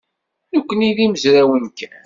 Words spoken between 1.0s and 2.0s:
imezrawen kan.